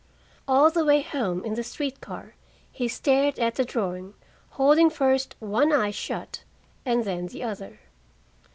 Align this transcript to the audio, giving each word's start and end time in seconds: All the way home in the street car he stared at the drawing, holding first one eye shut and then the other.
All 0.47 0.71
the 0.71 0.83
way 0.83 1.03
home 1.03 1.45
in 1.45 1.53
the 1.53 1.61
street 1.63 2.01
car 2.01 2.33
he 2.71 2.87
stared 2.87 3.37
at 3.37 3.53
the 3.53 3.63
drawing, 3.63 4.15
holding 4.57 4.89
first 4.89 5.35
one 5.37 5.71
eye 5.71 5.91
shut 5.91 6.43
and 6.83 7.03
then 7.05 7.27
the 7.27 7.43
other. 7.43 7.81